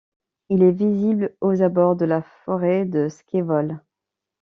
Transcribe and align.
Il 0.49 0.63
est 0.63 0.71
visible 0.71 1.35
aux 1.41 1.61
abords 1.61 1.95
de 1.95 2.05
la 2.05 2.23
forêt 2.23 2.85
de 2.85 3.07
Scévole. 3.07 3.79